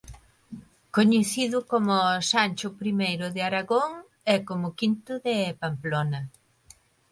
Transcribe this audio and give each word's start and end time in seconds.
Coñecido 0.97 1.57
como 1.71 1.95
Sancho 2.31 2.67
I 2.89 2.93
de 3.35 3.41
Aragón 3.49 3.91
e 4.33 4.35
como 4.47 4.67
V 4.79 4.89
de 5.25 5.35
Pamplona. 5.61 6.21